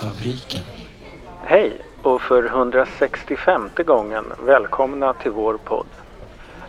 [0.00, 0.60] Kunskapsfabriken.
[1.42, 1.72] Hej
[2.02, 5.86] och för 165 gången välkomna till vår podd.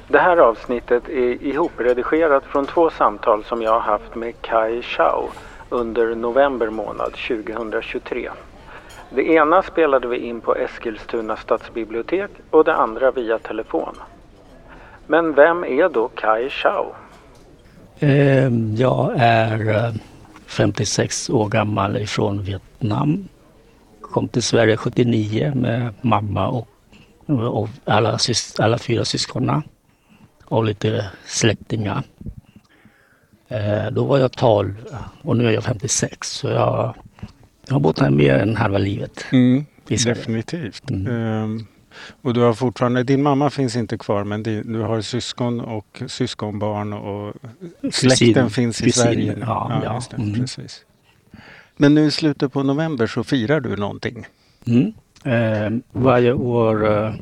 [0.07, 5.29] Det här avsnittet är ihopredigerat från två samtal som jag har haft med Kai Chao
[5.69, 8.29] under november månad 2023.
[9.09, 13.95] Det ena spelade vi in på Eskilstuna stadsbibliotek och det andra via telefon.
[15.07, 16.85] Men vem är då Kai Chao?
[17.99, 19.93] Ehm, jag är
[20.51, 23.27] 56 år gammal ifrån Vietnam.
[24.01, 26.67] Kom till Sverige 79 med mamma och,
[27.25, 28.19] och alla,
[28.59, 29.61] alla fyra syskonen
[30.45, 32.03] och lite släktingar.
[33.47, 34.85] Ehm, då var jag 12
[35.21, 36.95] och nu är jag 56 så jag,
[37.67, 39.25] jag har bott här mer än halva livet.
[39.31, 40.89] Mm, definitivt.
[40.89, 41.65] Mm.
[42.21, 46.93] Och du har fortfarande, din mamma finns inte kvar men du har syskon och syskonbarn
[46.93, 47.33] och
[47.91, 49.37] släkten finns i Kusin, Sverige.
[49.41, 50.33] Ja, ja, det, mm.
[50.33, 50.85] precis.
[51.77, 54.25] Men nu i slutet på november så firar du någonting?
[54.67, 54.93] Mm.
[55.23, 57.13] Eh, varje år eh,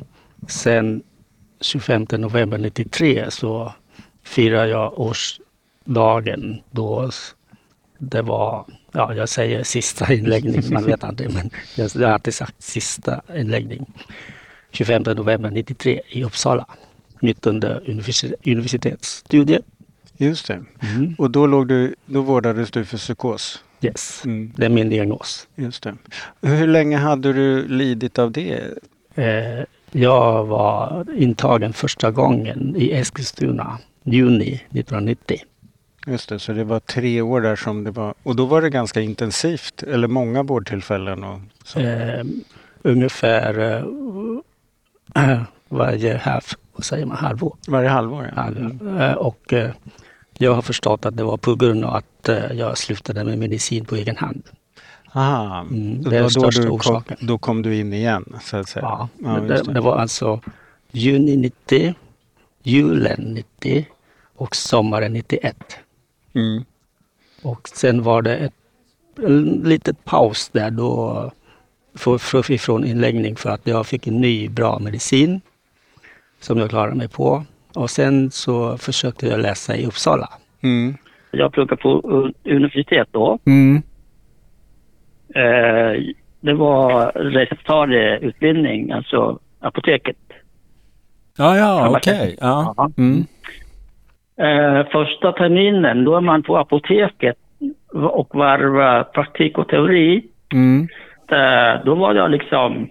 [0.48, 1.02] sedan
[1.60, 3.72] 25 november 93 så
[4.22, 7.10] firar jag årsdagen då
[7.98, 12.62] det var, ja jag säger sista inläggning, man vet inte men jag har alltid sagt
[12.62, 13.86] sista inläggning.
[14.70, 16.66] 25 november 93 i Uppsala.
[17.20, 17.82] Mitt under
[18.44, 19.62] universitetsstudier.
[20.16, 20.62] Just det.
[20.82, 21.14] Mm.
[21.18, 23.64] Och då, låg du, då vårdades du för psykos?
[23.80, 24.52] Yes, mm.
[24.56, 25.48] det är min diagnos.
[25.54, 25.96] Just det.
[26.42, 28.60] Hur länge hade du lidit av det?
[29.14, 35.38] Eh, jag var intagen första gången i Eskilstuna, juni 1990.
[36.06, 38.14] Just det, så det var tre år där som det var.
[38.22, 41.24] Och då var det ganska intensivt, eller många vårdtillfällen?
[41.24, 41.80] Och så.
[41.80, 42.24] Eh,
[42.82, 43.84] ungefär eh,
[45.68, 47.56] varje halv, vad säger man, halvår.
[47.68, 48.46] Varje halvår, ja.
[48.46, 49.16] Mm.
[49.16, 49.70] Och eh,
[50.38, 53.84] jag har förstått att det var på grund av att eh, jag slutade med medicin
[53.84, 54.42] på egen hand.
[55.12, 57.16] Aha, mm, det är största då orsaken.
[57.16, 58.82] Kom, då kom du in igen så att säga?
[58.84, 59.72] Ja, ja det, det.
[59.72, 60.40] det, var alltså
[60.90, 61.94] juni 90,
[62.62, 63.86] julen 90
[64.36, 65.56] och sommaren 91.
[66.34, 66.64] Mm.
[67.42, 68.54] Och sen var det ett,
[69.18, 71.30] en liten paus där då
[72.00, 75.40] för, ifrån inläggning för att jag fick en ny bra medicin
[76.40, 77.44] som jag klarade mig på.
[77.74, 80.28] Och sen så försökte jag läsa i Uppsala.
[80.62, 80.94] Mm.
[81.30, 81.90] Jag pluggade på
[82.44, 83.38] universitet då.
[83.46, 83.82] Mm.
[85.34, 86.02] Eh,
[86.40, 90.16] det var receptarieutbildning, alltså apoteket.
[91.38, 92.14] Ja, ja, okej.
[92.14, 92.36] Okay.
[92.40, 92.90] Ja.
[92.98, 93.26] Mm.
[94.36, 97.36] Eh, första terminen, då är man på apoteket
[97.92, 100.24] och varvar praktik och teori.
[100.52, 100.88] Mm
[101.84, 102.90] då var jag liksom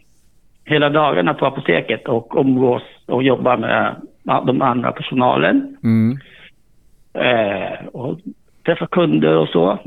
[0.66, 5.78] hela dagarna på apoteket och umgås och jobba med de andra personalen.
[5.84, 6.20] Mm.
[7.14, 8.20] Eh, och
[8.66, 9.80] träffa kunder och så.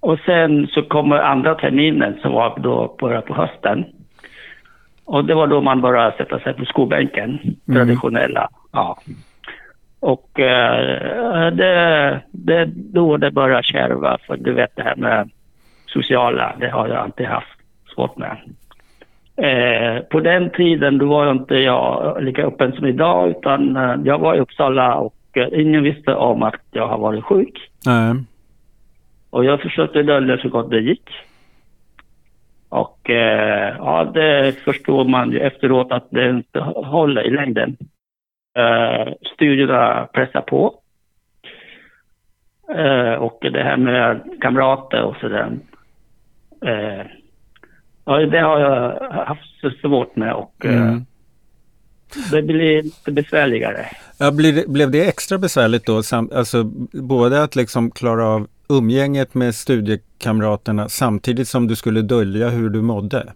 [0.00, 3.84] Och sen så kommer andra terminen som var då bara på hösten.
[5.04, 7.56] Och det var då man började sätta sig på skolbänken, mm.
[7.66, 8.48] traditionella.
[8.72, 8.98] Ja.
[10.00, 15.30] Och eh, det, det då det började kärva, för du vet det här med
[15.86, 17.59] sociala, det har jag alltid haft
[17.94, 18.36] svårt med.
[19.36, 24.18] Eh, på den tiden då var inte jag lika öppen som idag utan eh, jag
[24.18, 27.70] var i Uppsala och eh, ingen visste om att jag har varit sjuk.
[27.86, 28.14] Nej.
[29.30, 31.10] Och jag försökte dölja så gott det gick.
[32.68, 37.76] Och eh, ja, det förstår man ju efteråt att det inte håller i längden.
[38.58, 40.74] Eh, studierna pressar på.
[42.74, 45.58] Eh, och det här med kamrater och sådär.
[46.66, 47.06] Eh,
[48.04, 51.06] Ja, det har jag haft så svårt med och eh, mm.
[52.30, 53.86] det blir lite besvärligare.
[54.18, 55.96] Ja, blev, det, blev det extra besvärligt då?
[56.34, 62.70] Alltså både att liksom klara av umgänget med studiekamraterna samtidigt som du skulle dölja hur
[62.70, 63.32] du mådde?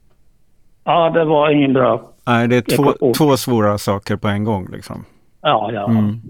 [0.84, 2.10] Ja, det var ingen bra.
[2.26, 5.04] Nej, det är två, två svåra saker på en gång liksom.
[5.42, 5.90] Ja, ja.
[5.90, 6.20] Mm.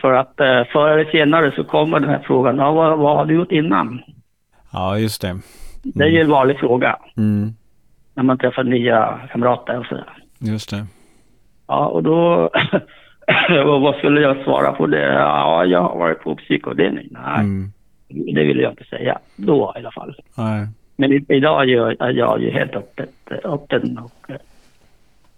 [0.00, 3.24] För att eh, förr eller senare så kommer den här frågan, ja, vad, vad har
[3.24, 4.00] du gjort innan?
[4.72, 5.38] Ja, just det.
[5.84, 6.96] Det är ju en vanlig fråga.
[7.16, 7.54] Mm.
[8.14, 10.14] När man träffar nya kamrater och sådär.
[10.38, 10.86] Just det.
[11.66, 12.50] Ja, och då...
[13.64, 15.12] vad skulle jag svara på det?
[15.12, 17.08] Ja, jag har varit på psykavdelning.
[17.10, 17.72] Nej, mm.
[18.08, 19.18] det ville jag inte säga.
[19.36, 20.16] Då i alla fall.
[20.36, 20.68] Nej.
[20.96, 23.10] Men idag är jag ju helt öppet,
[23.44, 24.36] öppen och eh,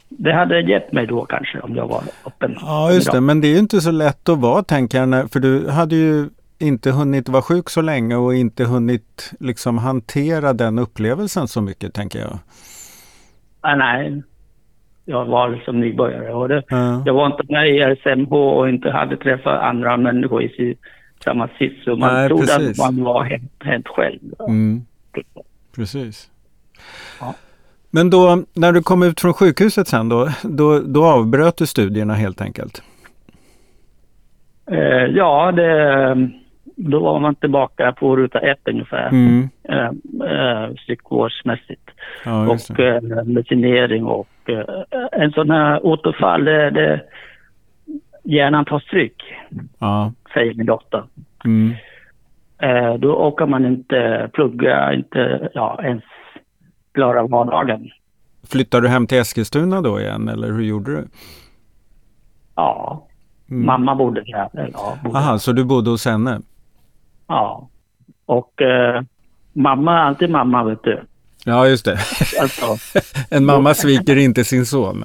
[0.09, 2.57] det hade gett mig då kanske om jag var öppen.
[2.61, 3.21] Ja, just det.
[3.21, 5.31] Men det är ju inte så lätt att vara, tänker jag.
[5.31, 6.29] För du hade ju
[6.59, 11.95] inte hunnit vara sjuk så länge och inte hunnit liksom hantera den upplevelsen så mycket,
[11.95, 12.39] tänker jag.
[13.61, 14.23] Ah, nej,
[15.05, 17.03] jag var liksom nybörjare och det, ja.
[17.07, 20.77] jag var inte med i RSMH och inte hade träffat andra människor i
[21.25, 21.85] samma sits.
[21.85, 22.81] Så man Nej, trodde precis.
[22.81, 24.21] att man var helt, helt själv.
[24.49, 24.87] Mm.
[25.77, 26.31] Precis.
[27.21, 27.35] Ja.
[27.91, 32.15] Men då, när du kom ut från sjukhuset sen då, då, då avbröt du studierna
[32.15, 32.83] helt enkelt?
[34.71, 36.31] Eh, ja, det,
[36.77, 39.09] då var man tillbaka på ruta ett ungefär.
[39.09, 39.49] Mm.
[39.63, 39.91] Eh,
[40.31, 40.71] eh.
[42.25, 47.01] Ja, och eh, medicinering och eh, en sån här återfall, det, det,
[48.23, 49.23] hjärnan tar stryk.
[49.79, 50.13] Ja.
[50.35, 51.05] Säger min dotter.
[51.45, 51.75] Mm.
[52.59, 56.05] Eh, då orkar man inte plugga, inte ja, ens
[56.95, 57.91] klara vardagen.
[58.51, 61.09] Flyttade du hem till Eskilstuna då igen eller hur gjorde du?
[62.55, 63.07] Ja,
[63.51, 63.67] mm.
[63.67, 64.71] mamma bodde där.
[64.73, 66.41] Ja, Aha, så du bodde hos henne?
[67.27, 67.69] Ja.
[68.27, 69.03] Och eh,
[69.53, 71.03] mamma är alltid mamma vet du.
[71.45, 71.99] Ja, just det.
[72.41, 72.77] Alltså,
[73.31, 75.05] en mamma sviker inte sin son.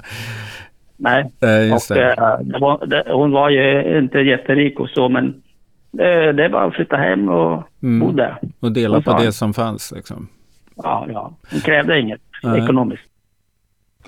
[0.96, 2.12] Nej, eh, just och, det.
[2.12, 5.42] Eh, det var, det, hon var ju inte jätterik och så men
[5.90, 8.00] det, det bara att flytta hem och mm.
[8.00, 8.38] bo där.
[8.60, 10.28] Och dela på det som fanns liksom.
[10.76, 11.32] Ja, ja.
[11.50, 12.62] Hon krävde inget Nej.
[12.62, 13.11] ekonomiskt.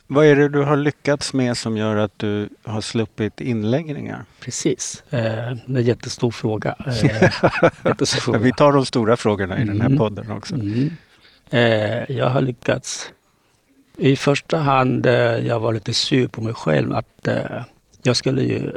[0.07, 4.25] Vad är det du har lyckats med som gör att du har sluppit inläggningar?
[4.41, 6.75] Precis, eh, det är en jättestor fråga.
[6.87, 7.23] Eh,
[7.85, 8.39] jättestor fråga.
[8.39, 9.69] Vi tar de stora frågorna i mm.
[9.69, 9.99] den här mm.
[9.99, 10.55] podden också.
[10.55, 10.91] Mm.
[11.51, 13.11] Eh, jag har lyckats
[13.97, 15.13] i första hand, eh,
[15.47, 17.63] jag var lite sur på mig själv att eh,
[18.03, 18.73] jag skulle ju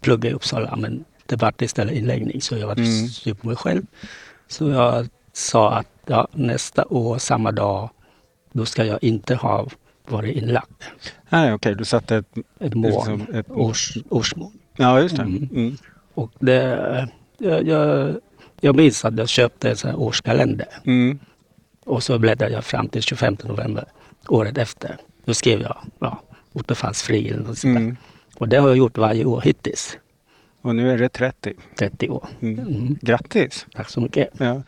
[0.00, 3.08] plugga i Uppsala men det vart istället inläggning så jag var mm.
[3.08, 3.82] sur på mig själv.
[4.48, 7.90] Så jag sa att ja, nästa år, samma dag,
[8.52, 9.68] då ska jag inte ha
[10.10, 10.82] varit inlagd.
[11.28, 11.74] Nej, okej, okay.
[11.74, 12.26] du satte ett,
[12.60, 13.50] ett mål, liksom ett...
[13.50, 14.52] Års, årsmål.
[14.76, 15.22] Ja, just det.
[15.22, 15.48] Mm.
[15.54, 15.76] Mm.
[16.14, 17.08] Och det,
[17.38, 18.14] jag, jag,
[18.60, 20.68] jag minns att jag köpte en årskalender.
[20.84, 21.18] Mm.
[21.84, 23.84] Och så bläddrade jag fram till 25 november
[24.28, 24.96] året efter.
[25.24, 26.22] Då skrev jag ja,
[26.52, 27.96] återfallsfri eller något sånt mm.
[28.36, 29.98] Och det har jag gjort varje år hittills.
[30.62, 31.52] Och nu är det 30.
[31.78, 32.28] 30 år.
[32.40, 32.58] Mm.
[32.58, 32.98] Mm.
[33.00, 33.66] Grattis!
[33.74, 34.28] Tack så mycket.
[34.38, 34.62] Ja.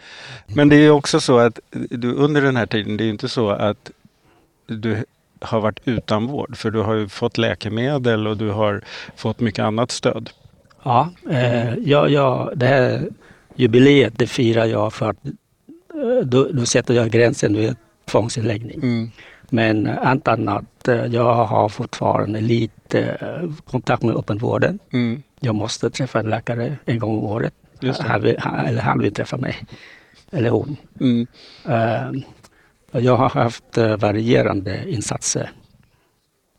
[0.46, 3.50] Men det är också så att du under den här tiden, det är inte så
[3.50, 3.90] att
[4.66, 5.04] du
[5.42, 6.56] har varit utan vård.
[6.56, 8.80] För du har ju fått läkemedel och du har
[9.16, 10.30] fått mycket annat stöd.
[10.82, 13.08] Ja, eh, ja, ja det här
[13.56, 15.26] jubileet det firar jag för att
[15.94, 18.80] eh, då, då sätter jag gränsen vid tvångsinläggning.
[18.82, 19.10] Mm.
[19.50, 24.78] Men antar att eh, jag har fortfarande lite eh, kontakt med öppenvården.
[24.92, 25.22] Mm.
[25.40, 27.54] Jag måste träffa en läkare en gång om året.
[28.00, 28.36] Han vill,
[28.66, 29.56] eller han vill träffa mig.
[30.30, 30.76] Eller hon.
[31.00, 31.26] Mm.
[31.68, 32.22] Uh,
[32.92, 35.50] jag har haft uh, varierande insatser.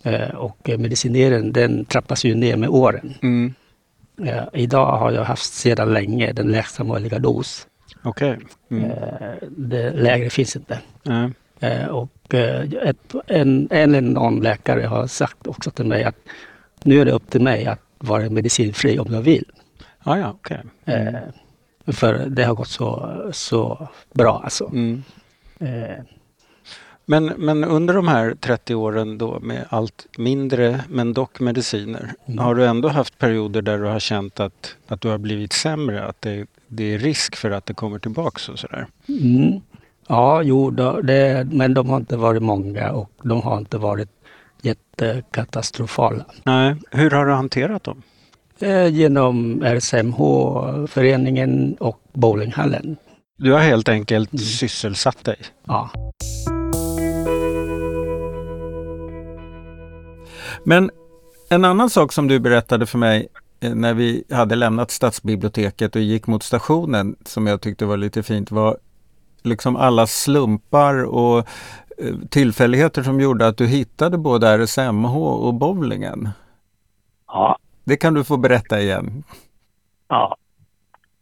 [0.06, 3.14] Uh, och medicineringen den trappas ju ner med åren.
[3.22, 3.54] Mm.
[4.54, 7.68] idag har jag haft sedan länge den lägsta möjliga dos.
[8.04, 8.38] Okay.
[8.72, 8.92] Mm.
[9.50, 10.80] det lägre finns inte.
[11.90, 16.16] och ett, en, en eller någon läkare har sagt också till mig att
[16.84, 19.46] nu är det upp till mig att vara medicinfri om jag vill.
[20.04, 20.58] Ah, ja, okay.
[20.86, 21.16] Mm.
[21.16, 21.22] Eh,
[21.94, 24.66] för det har gått så, så bra alltså.
[24.66, 25.04] Mm.
[25.60, 26.04] Eh.
[27.06, 32.14] Men, men under de här 30 åren då med allt mindre men dock mediciner.
[32.26, 32.40] Mm.
[32.40, 36.06] Har du ändå haft perioder där du har känt att, att du har blivit sämre?
[36.06, 38.88] Att det, det är risk för att det kommer tillbaks och sådär?
[39.10, 39.62] Mm.
[40.08, 44.10] Ja, jo, då, det, men de har inte varit många och de har inte varit
[44.62, 46.26] jättekatastrofala.
[46.44, 46.76] Nej.
[46.92, 48.02] Hur har du hanterat dem?
[48.60, 52.98] Eh, genom RSMH-föreningen och bowlinghallen.
[53.38, 54.44] Du har helt enkelt mm.
[54.44, 55.38] sysselsatt dig?
[55.68, 55.90] Ja.
[60.66, 60.92] Men
[61.50, 63.28] en annan sak som du berättade för mig
[63.60, 68.24] eh, när vi hade lämnat stadsbiblioteket och gick mot stationen som jag tyckte var lite
[68.24, 68.78] fint var
[69.44, 71.48] liksom alla slumpar och
[71.98, 76.30] Eh, tillfälligheter som gjorde att du hittade både RSMH och bowlingen.
[77.28, 77.58] Ja.
[77.84, 79.24] Det kan du få berätta igen.
[80.08, 80.38] Ja.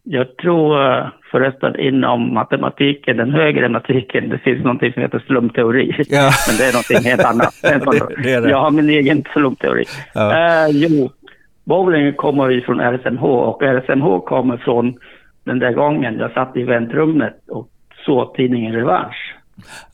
[0.03, 6.05] Jag tror eh, förresten inom matematiken, den högre matematiken, det finns någonting som heter slumpteori.
[6.09, 6.31] Ja.
[6.47, 7.53] Men det är någonting helt annat.
[7.61, 8.49] det, det det.
[8.49, 9.85] Jag har min egen slumpteori.
[10.13, 10.67] Ja.
[10.67, 11.09] Uh, jo,
[11.63, 14.97] bowlingen kommer ju från RSMH och RSMH kommer från
[15.43, 17.69] den där gången jag satt i väntrummet och
[18.05, 19.35] såg tidningen Revansch.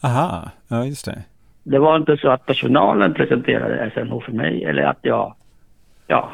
[0.04, 1.24] Aha, ja just det.
[1.64, 5.36] Det var inte så att personalen presenterade SNH för mig eller att jag,
[6.08, 6.30] ja,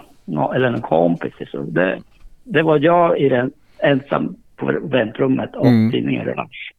[0.56, 1.34] eller en kompis.
[1.52, 2.00] Så det,
[2.44, 3.52] det var jag i den,
[3.84, 5.92] ensam på väntrummet och mm.
[5.92, 6.74] tidningen Revansch.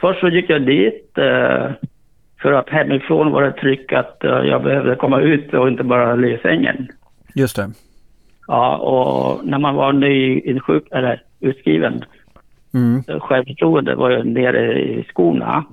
[0.00, 1.70] Först så gick jag dit eh,
[2.42, 6.14] för att hemifrån var det tryck att eh, jag behövde komma ut och inte bara
[6.14, 6.88] ligga i sängen.
[7.34, 7.70] Just det.
[8.46, 12.04] Ja, och när man var ny insjuk, eller utskriven
[12.74, 13.20] Mm.
[13.20, 15.64] Självförtroende var ju nere i skorna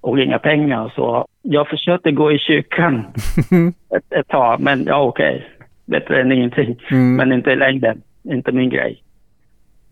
[0.00, 0.92] och inga pengar.
[0.94, 3.04] Så jag försökte gå i kyrkan
[3.96, 5.34] ett, ett tag, men ja okej.
[5.34, 5.48] Okay.
[5.86, 6.80] Bättre än ingenting.
[6.90, 7.16] Mm.
[7.16, 8.02] Men inte i längden.
[8.22, 9.02] Inte min grej.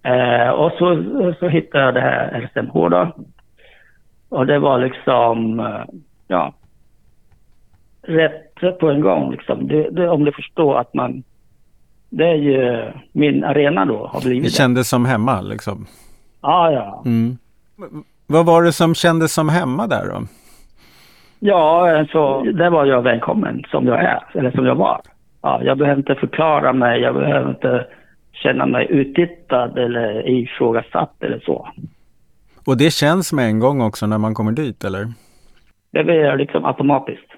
[0.07, 1.05] Eh, och så,
[1.41, 3.17] så hittade jag det här RSMH då.
[4.29, 5.85] Och det var liksom, eh,
[6.29, 6.53] ja,
[8.03, 9.69] rätt på en gång liksom.
[9.69, 11.23] Det, det, om du förstår att man,
[12.11, 14.51] det är ju min arena då har blivit det.
[14.51, 15.87] kändes som hemma liksom?
[16.43, 17.03] Ja, ja.
[17.07, 17.39] Mm.
[18.27, 20.23] Vad var det som kändes som hemma där då?
[21.39, 25.01] Ja, alltså, där var jag välkommen som jag är, eller som jag var.
[25.43, 27.87] Ja, jag behöver inte förklara mig, jag behöver inte
[28.43, 31.69] känna mig uttittad eller ifrågasatt eller så.
[32.67, 35.13] Och det känns med en gång också när man kommer dit, eller?
[35.91, 37.31] Det blir liksom automatiskt.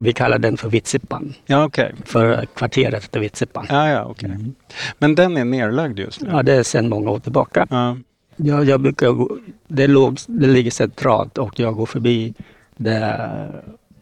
[0.00, 1.34] Vi kallar den för Vitsippan.
[1.46, 1.92] Ja, okay.
[2.04, 3.66] För kvarteret efter Vitsippan.
[3.68, 4.30] Ja, ja, okay.
[4.30, 4.54] Mm.
[4.98, 6.28] Men den är nerlagd just nu?
[6.32, 7.66] Ja, det är sedan många år tillbaka.
[7.70, 7.96] Ja.
[8.36, 9.38] Jag, jag brukar gå,
[9.68, 12.34] det, låg, det ligger centralt och jag går förbi
[12.76, 13.28] det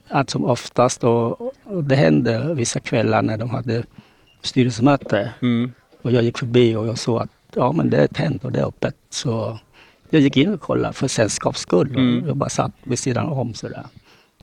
[0.09, 3.83] allt som oftast och, och det hände vissa kvällar när de hade
[4.43, 5.33] styrelsemöte.
[5.43, 5.73] Mm.
[6.07, 8.61] Och jag gick förbi och jag såg att ja, men det är tänt och det
[8.61, 8.95] är öppet.
[9.11, 9.59] Så
[10.11, 11.89] jag gick in och kollade för sällskaps skull.
[11.89, 12.27] Mm.
[12.27, 13.83] Jag bara satt vid sidan om sådär.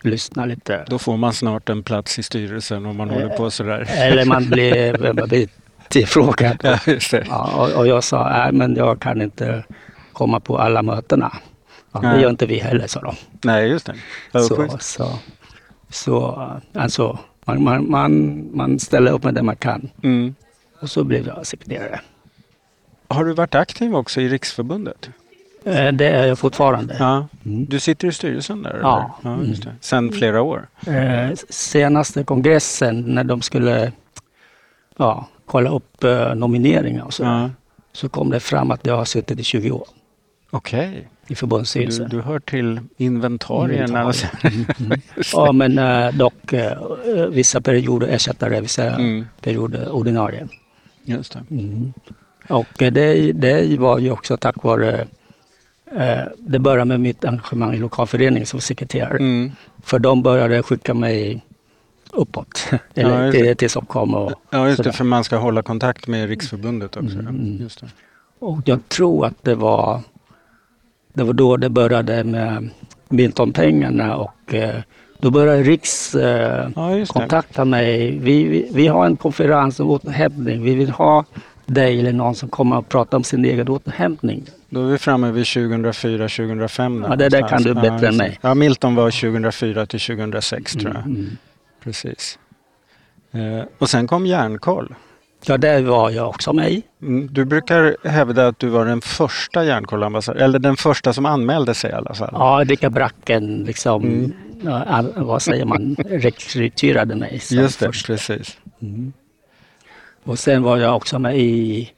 [0.01, 0.85] Lyssnade lite.
[0.87, 3.89] Då får man snart en plats i styrelsen om man eh, håller på sådär.
[3.89, 5.47] Eller man blir,
[5.89, 6.57] tillfrågad.
[6.63, 7.25] Ja, det.
[7.29, 9.63] Ja, och, och, jag sa, nej men jag kan inte
[10.13, 11.31] komma på alla mötena.
[11.91, 13.15] Ja, det gör inte vi heller, sa de.
[13.43, 13.95] Nej, just det.
[14.39, 15.19] Så, så,
[15.89, 19.89] så, alltså, man, man, man, man ställer upp med det man kan.
[20.03, 20.35] Mm.
[20.83, 22.01] Och så blev jag sekreterare.
[23.07, 25.09] Har du varit aktiv också i Riksförbundet?
[25.63, 26.95] Eh, det är jag fortfarande.
[26.99, 27.27] Ja.
[27.45, 27.65] Mm.
[27.65, 28.79] Du sitter i styrelsen där?
[28.81, 29.19] Ja.
[29.21, 29.37] ja.
[29.79, 30.67] Sen flera år?
[30.87, 33.91] Eh, senaste kongressen när de skulle
[34.97, 37.49] ja, kolla upp eh, nomineringar och så, ja.
[37.93, 39.87] så kom det fram att jag har suttit i 20 år.
[40.49, 40.89] Okej.
[40.89, 41.01] Okay.
[41.27, 42.09] I förbundsstyrelsen.
[42.09, 44.01] Du, du hör till inventarierna?
[44.43, 45.01] Mm, mm.
[45.33, 45.79] ja, men
[46.17, 46.53] dock
[47.29, 49.25] vissa perioder ersättare, vissa mm.
[49.41, 50.47] perioder ordinarie.
[51.03, 51.43] Just det.
[51.51, 51.93] Mm.
[52.49, 55.07] Och det, det var ju också tack vare
[55.95, 59.17] Eh, det började med mitt engagemang i lokalföreningen som sekreterare.
[59.17, 59.51] Mm.
[59.83, 61.45] För de började skicka mig
[62.11, 64.15] uppåt, eller ja, till, till Stockholm.
[64.15, 67.19] Och ja, just det, för man ska hålla kontakt med Riksförbundet också.
[67.19, 67.57] Mm.
[67.61, 67.87] Just det.
[68.39, 70.01] Och jag tror att det var,
[71.13, 72.69] det var då det började med
[73.09, 74.81] Milton-pengarna och eh,
[75.23, 78.19] då började Riks eh, ja, kontakta mig.
[78.19, 80.63] Vi, vi, vi, har en konferens om återhämtning.
[80.63, 81.25] Vi vill ha
[81.65, 84.45] dig eller någon som kommer och pratar om sin egen återhämtning.
[84.69, 87.05] Då är vi framme vid 2004-2005.
[87.09, 88.39] Ja, det där kan du bättre ja, än mig.
[88.41, 91.05] Ja, Milton var 2004 till 2006 tror jag.
[91.05, 91.37] Mm, mm.
[91.83, 92.39] Precis.
[93.31, 94.95] Eh, och sen kom Järnkoll.
[95.45, 96.83] Ja, det var jag också med i.
[97.01, 101.73] Mm, du brukar hävda att du var den första järnkollambassadören, eller den första som anmälde
[101.73, 102.29] sig i alla fall.
[102.31, 105.05] Ja, Rickard Bracken liksom, mm.
[105.15, 107.41] vad säger man, rekryterade mig.
[107.51, 108.13] Just det, första.
[108.13, 108.57] precis.
[108.81, 109.13] Mm.
[110.23, 111.89] Och sen var jag också med i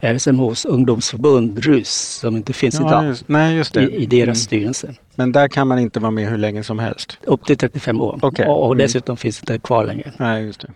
[0.00, 3.04] RSMHs ungdomsförbund, RUS, som inte finns ja, idag.
[3.04, 3.76] Just, nej, just.
[3.76, 4.34] I, I, deras mm.
[4.34, 4.94] styrelse.
[5.14, 7.18] Men där kan man inte vara med hur länge som helst?
[7.22, 8.24] Upp till 35 år.
[8.24, 8.46] Okay.
[8.46, 8.78] Och, och mm.
[8.78, 9.16] dessutom mm.
[9.16, 10.12] finns det inte kvar längre.
[10.16, 10.72] Nej, just det.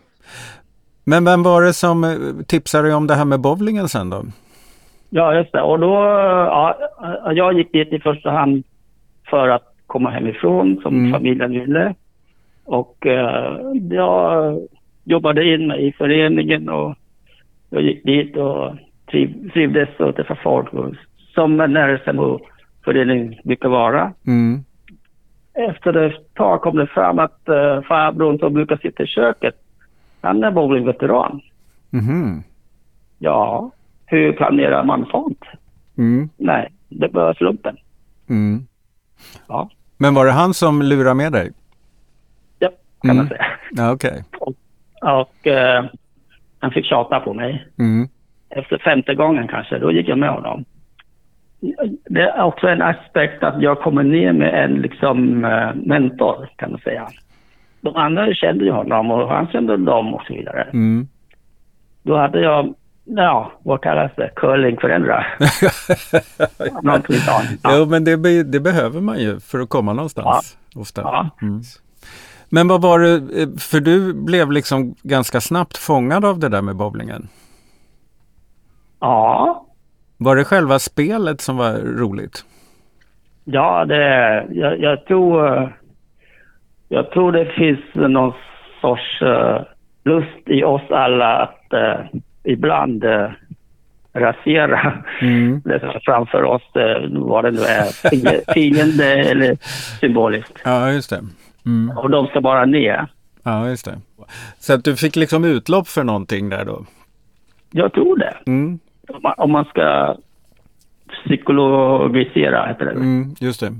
[1.04, 2.10] Men vem var det som eh,
[2.46, 4.22] tipsade dig om det här med bowlingen sen då?
[5.10, 5.62] Ja, just det.
[5.62, 5.94] Och då,
[6.50, 6.78] ja,
[7.34, 8.64] jag gick dit i första hand
[9.30, 11.12] för att komma hemifrån som mm.
[11.12, 11.94] familjen ville.
[12.64, 14.58] Och eh, jag
[15.04, 16.94] jobbade in mig i föreningen och
[17.70, 18.72] jag gick dit och
[19.10, 20.68] triv, trivdes och träffade folk.
[21.34, 24.12] Som en RSMH-förening brukar vara.
[24.26, 24.64] Mm.
[25.54, 29.54] Efter ett tag kom det fram att uh, farbrorn som brukar sitta i köket,
[30.24, 31.40] han är bowlingveteran.
[31.92, 32.42] Mm.
[33.18, 33.70] Ja,
[34.06, 35.44] hur planerar man sånt?
[35.98, 36.28] Mm.
[36.36, 37.76] Nej, det var slumpen.
[38.28, 38.66] Mm.
[39.48, 39.70] Ja.
[39.96, 41.52] Men var det han som lurade med dig?
[42.58, 42.70] Ja,
[43.02, 43.46] kan man säga.
[43.70, 44.22] Ja, okay.
[44.40, 44.54] Och
[45.04, 45.84] och eh,
[46.58, 47.66] han fick tjata på mig.
[47.78, 48.08] Mm.
[48.50, 50.64] Efter femte gången kanske, då gick jag med honom.
[52.04, 56.70] Det är också en aspekt att jag kommer ner med en liksom eh, mentor kan
[56.70, 57.08] man säga.
[57.84, 60.62] De andra kände ju honom och han kände dem och så vidare.
[60.62, 61.08] Mm.
[62.02, 62.74] Då hade jag,
[63.04, 65.36] ja, vad kallas det, curlingföräldrar.
[66.82, 67.60] Någonting sånt.
[67.62, 67.76] Ja.
[67.76, 70.56] Jo, men det, be det, behöver man ju för att komma någonstans.
[70.74, 70.80] Ja.
[70.80, 71.00] Ofta.
[71.02, 71.30] Ja.
[71.42, 71.60] Mm.
[72.48, 76.62] Men vad var det, eh, för du blev liksom ganska snabbt fångad av det där
[76.62, 77.28] med bowlingen?
[79.00, 79.66] Ja.
[80.16, 82.44] Var det själva spelet som var roligt?
[83.44, 83.96] Ja, det,
[84.50, 85.72] jag, jag tror,
[86.88, 88.32] jag tror det finns någon
[88.80, 89.60] sorts uh,
[90.04, 93.30] lust i oss alla att uh, ibland uh,
[94.12, 95.60] rasera mm.
[95.64, 96.62] det framför oss,
[97.10, 99.56] vad det nu är, fiende eller
[100.00, 100.60] symboliskt.
[100.64, 101.20] Ja, just det.
[101.66, 101.98] Mm.
[101.98, 103.06] Och de ska bara ner.
[103.42, 104.00] Ja, just det.
[104.58, 106.84] Så att du fick liksom utlopp för någonting där då?
[107.70, 108.34] Jag tror det.
[108.46, 108.78] Mm.
[109.08, 110.16] om man, om man ska
[111.24, 112.90] psykologisera, heter det.
[112.90, 113.74] Mm, just det.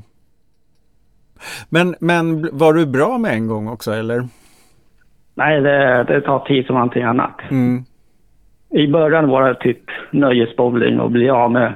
[1.69, 4.25] Men, men var du bra med en gång också eller?
[5.35, 7.41] Nej, det, det tar tid som allting annat.
[7.51, 7.85] Mm.
[8.71, 9.83] I början var det typ
[10.13, 11.75] nöjesbowling och bli av med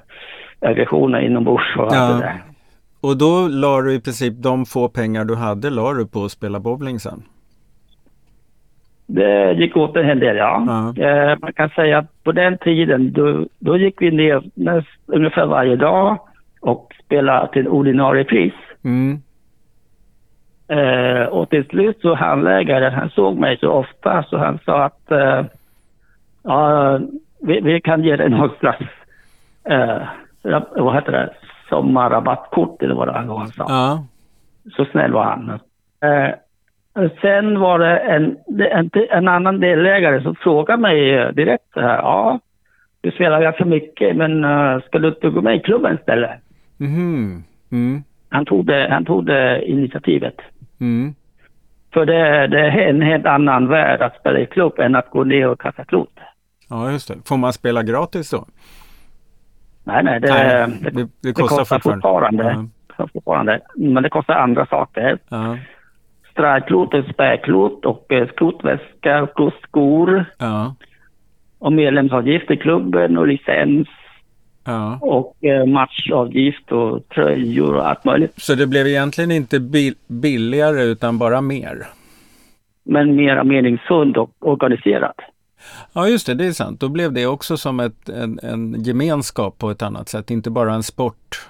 [0.60, 1.96] aggressioner inombords och Ja.
[1.98, 2.42] allt det där.
[3.00, 6.32] Och då la du i princip de få pengar du hade la du på att
[6.32, 7.22] spela bowling sen?
[9.06, 10.64] Det gick åt en hel del, ja.
[10.96, 11.04] Ja.
[11.04, 15.46] Eh, man kan säga att på den tiden, då, då gick vi ner näst, ungefär
[15.46, 16.18] varje dag
[16.60, 18.52] och spelade till ordinarie pris.
[18.84, 19.18] Mm.
[20.68, 25.10] Eh, och till slut så handläggaren, han såg mig så ofta så han sa att
[25.10, 25.44] eh,
[26.42, 26.98] ja,
[27.40, 28.86] vi, vi kan ge dig något slags,
[29.64, 30.02] eh,
[30.76, 31.30] vad heter det,
[31.68, 33.64] sommarrabattkort eller vad det var han sa.
[33.68, 34.04] Ja.
[34.76, 35.50] Så snäll var han.
[36.00, 36.34] Eh,
[37.20, 38.36] sen var det en,
[38.70, 41.96] en, en annan delägare som frågade mig eh, direkt så här.
[41.96, 42.40] Ja,
[43.00, 46.30] du spelar ganska mycket men uh, ska du inte gå med i klubben istället?
[46.76, 47.44] Mhm.
[47.72, 48.02] Mm.
[48.28, 50.34] Han tog det, han tog det initiativet.
[50.80, 51.14] Mm.
[51.92, 55.24] För det, det är en helt annan värld att spela i klubb än att gå
[55.24, 56.12] ner och kasta klot.
[56.68, 57.14] Ja, just det.
[57.28, 58.46] Får man spela gratis då?
[59.84, 62.68] Nej, nej, det, Nej, det, det, det kostar, kostar fortfarande.
[62.98, 63.08] Ja.
[63.12, 63.60] fortfarande.
[63.76, 65.18] Men det kostar andra saker.
[65.28, 65.58] Ja.
[66.32, 70.24] Strajklot och spärrklot och eh, skrotväska och skor.
[70.38, 70.74] Ja.
[71.58, 73.88] och medlemsavgift i klubben och licens
[74.72, 74.98] ja.
[75.00, 78.32] och eh, matchavgift och tröjor och allt möjligt.
[78.36, 81.86] Så det blev egentligen inte bil billigare utan bara mer?
[82.84, 85.16] Men mera meningsfullt och organiserat.
[85.92, 86.34] Ja, just det.
[86.34, 86.80] Det är sant.
[86.80, 90.74] Då blev det också som ett, en, en gemenskap på ett annat sätt, inte bara
[90.74, 91.48] en sport.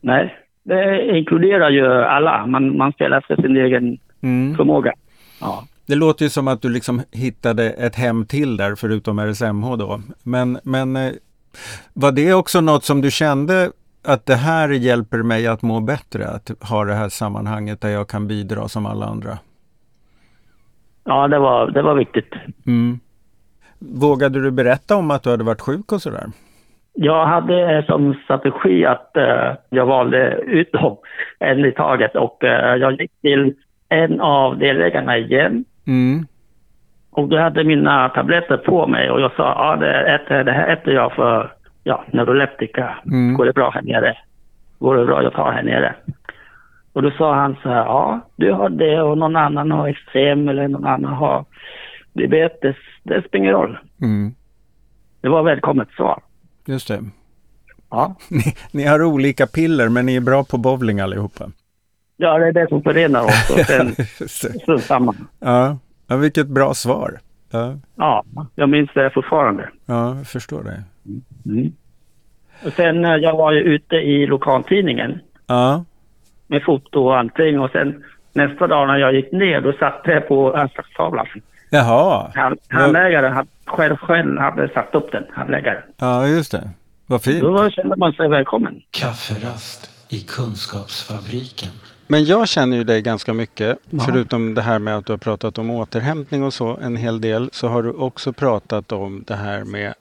[0.00, 2.46] Nej, det inkluderar ju alla.
[2.46, 4.56] Man, man spelar efter sin egen Mm.
[4.56, 4.92] förmåga.
[5.40, 5.64] Ja.
[5.86, 10.00] Det låter ju som att du liksom hittade ett hem till där förutom RSMH då.
[10.22, 11.12] Men, men eh,
[11.92, 13.70] var det också något som du kände
[14.04, 16.28] att det här hjälper mig att må bättre?
[16.28, 19.38] Att ha det här sammanhanget där jag kan bidra som alla andra?
[21.04, 22.32] Ja, det var, det var viktigt.
[22.66, 23.00] Mm.
[23.78, 26.26] Vågade du berätta om att du hade varit sjuk och sådär?
[26.92, 30.96] Jag hade som strategi att eh, jag valde ut dem
[31.38, 33.54] en i taget och eh, jag gick till
[33.88, 36.26] en av delägarna igen Mm.
[37.16, 40.72] Och då hade mina tabletter på mig och jag sa ja, det, äter, det här
[40.72, 41.52] äter jag för
[41.84, 42.98] ja, neuroleptika.
[43.04, 43.34] Mm.
[43.34, 44.16] Går det bra här nere?
[44.78, 45.94] Går det bra jag tar här nere?
[46.92, 50.48] Och då sa han så här, ja, du har det och någon annan har extrem
[50.48, 51.44] eller någon annan har
[52.12, 52.76] diabetes.
[53.02, 53.78] Det spelar ingen roll.
[54.02, 54.34] Mm.
[55.20, 56.22] Det var välkommet svar.
[56.66, 57.00] Just det.
[57.90, 58.14] Ja.
[58.30, 61.44] Ni, ni har olika piller men ni är bra på bowling allihopa.
[62.16, 63.94] Ja, det är det som förenar oss och sen
[65.40, 65.78] ja.
[66.06, 67.18] Ja, vilket bra svar.
[67.50, 69.68] Ja, Ja, jag minns det fortfarande.
[69.86, 70.82] ja jag förstår det.
[71.50, 71.72] Mm.
[72.66, 75.84] Och sen eh, jag var ju ute i lokaltidningen Ja,
[76.46, 80.20] med foto och allting och sen nästa dag när jag gick ner då satt det
[80.20, 81.26] på anslagstavlan.
[81.70, 82.30] jaha.
[82.34, 85.82] Han, handläggaren hade, själv, själv hade satt upp den, handläggaren.
[85.96, 86.70] Ja, just det.
[87.06, 87.40] Vad fint.
[87.40, 88.80] Då kände man sig välkommen.
[88.90, 91.70] Kafferast i Kunskapsfabriken.
[92.06, 93.78] Men jag känner ju dig ganska mycket.
[93.90, 94.02] Ja.
[94.06, 97.50] Förutom det här med att du har pratat om återhämtning och så en hel del.
[97.52, 99.94] Så har du också pratat om det här med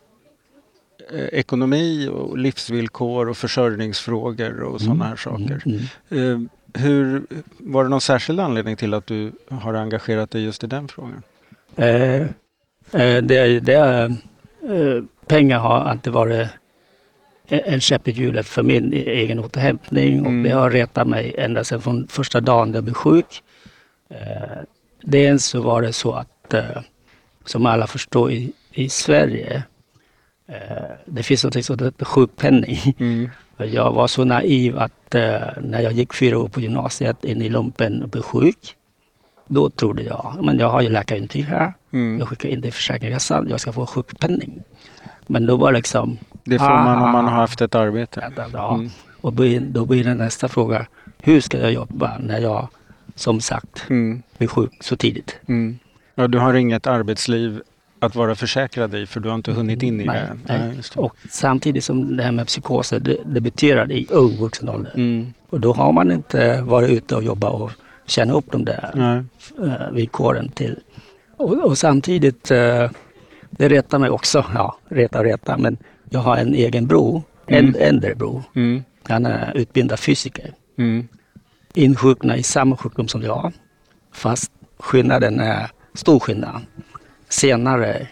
[1.13, 5.61] eh, ekonomi och livsvillkor och försörjningsfrågor och sådana här saker.
[6.09, 6.39] Eh,
[6.73, 7.25] hur,
[7.57, 11.23] var det någon särskild anledning till att du har engagerat dig just i den frågan?
[11.75, 12.27] Eh, eh,
[12.91, 14.05] det, det, är,
[14.69, 16.47] eh, pengar har alltid varit
[17.47, 20.43] en käpp i hjulet för min egen återhämtning och Mm.
[20.43, 23.41] det har retat mig ända sedan från första dagen jag blev sjuk.
[24.09, 24.57] Eh,
[25.01, 26.81] dels så var det så att, eh,
[27.45, 29.63] som alla förstår i, i Sverige,
[30.47, 30.55] eh,
[31.05, 32.95] det finns något som heter sjukpenning.
[32.99, 33.29] Mm.
[33.57, 37.49] Jag var så naiv att eh, när jag gick fyra år på gymnasiet in i
[37.49, 38.75] lumpen och blev sjuk,
[39.47, 41.73] då trodde jag, men jag har ju läkarintyg här.
[41.93, 42.19] Mm.
[42.19, 44.63] Jag skickar in det i Försäkringskassan, jag ska få sjukpenning.
[45.27, 46.17] Men då var liksom...
[46.43, 48.31] Det får man om man ah, har haft ett arbete.
[48.53, 48.89] Ja, Mm.
[49.21, 50.85] och då blir- det nästa fråga,
[51.21, 52.67] hur ska jag jobba när jag
[53.15, 54.21] som sagt Mm.
[54.37, 55.35] blir sjuk så tidigt?
[55.47, 55.79] Mm.
[56.15, 57.61] Ja, du har inget arbetsliv
[57.99, 60.37] att vara försäkrad i för du har inte hunnit in i Nej, det.
[60.53, 60.59] nej.
[60.67, 61.01] Nej, det.
[61.01, 64.91] Och samtidigt som det här med psykoser det debuterar i ung vuxen ålder.
[64.95, 65.33] Mm.
[65.49, 67.71] Och då har man inte varit ute och jobbat och
[68.05, 69.23] känna upp de där Nej.
[69.69, 70.79] eh, villkoren till.
[71.37, 72.89] Och, och samtidigt, eh,
[73.57, 75.77] det retar mig också, ja, reta och reta, men
[76.09, 77.75] jag har en egen bror, en Mm.
[77.81, 78.43] äldre bror.
[78.55, 78.83] Mm.
[79.03, 80.53] Han är utbildad fysiker.
[80.77, 81.07] Mm.
[81.73, 83.53] Insjuknad i samma sjukdom som jag,
[84.13, 86.61] fast skillnaden är stor skillnad.
[87.29, 88.07] Senare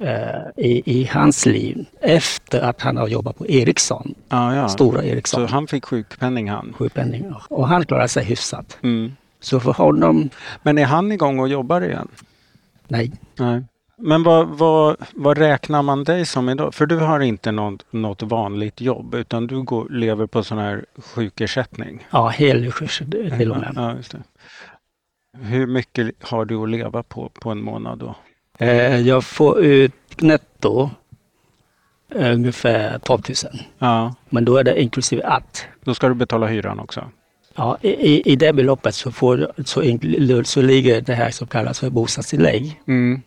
[0.00, 4.14] eh, i, i hans liv efter att han har jobbat på Ericsson.
[4.28, 4.68] Ah, ja.
[4.68, 5.48] Stora Ericsson.
[5.48, 6.72] Så han fick sjukpenning han?
[6.78, 7.42] Sjukpenning, ja.
[7.50, 8.78] Och han klarade sig hyfsat.
[8.82, 9.12] Mm.
[9.40, 10.30] Så för honom...
[10.62, 12.08] Men är han igång och jobbar igen?
[12.88, 13.12] Nej.
[13.38, 13.62] Nej.
[14.02, 16.74] Men vad, vad, vad räknar man dig som idag?
[16.74, 20.84] För du har inte något, något vanligt jobb utan du går, lever på sån här
[20.96, 22.06] sjukersättning?
[22.10, 22.98] Ja, helkurs
[23.38, 23.72] till och med.
[23.76, 24.18] Ja, just det.
[25.40, 28.14] Hur mycket har du att leva på på en månad då?
[28.58, 30.90] Eh, jag får ut netto
[32.14, 33.36] eh, ungefär 12 000.
[33.78, 35.66] Ja, Men då är det inklusive att.
[35.84, 37.04] då ska du betala hyran också?
[37.56, 39.82] Ja, i, i- det beloppet så, får, så,
[40.44, 42.80] så ligger det här som kallas för bostadstillägg.
[42.86, 43.22] Mm.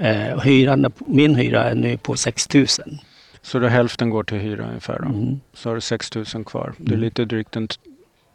[0.00, 2.66] Eh, hyran, min hyra är nu på 6 000.
[3.42, 5.08] Så då hälften går till hyra ungefär då?
[5.08, 5.40] Mm.
[5.54, 6.72] Så har du 6 000 kvar.
[6.78, 7.68] Det är lite drygt en...